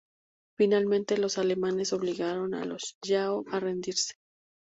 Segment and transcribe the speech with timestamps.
[0.57, 4.15] Finalmente los alemanes obligaron a los yao a rendirse.